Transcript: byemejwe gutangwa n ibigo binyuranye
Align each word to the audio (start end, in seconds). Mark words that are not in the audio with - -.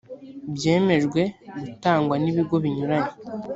byemejwe 0.55 1.21
gutangwa 1.63 2.15
n 2.23 2.25
ibigo 2.31 2.55
binyuranye 2.63 3.13